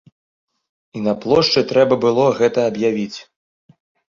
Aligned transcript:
І 0.99 1.03
на 1.07 1.13
плошчы 1.25 1.63
трэба 1.73 1.99
было 2.07 2.25
гэта 2.41 2.59
аб'явіць. 2.71 3.19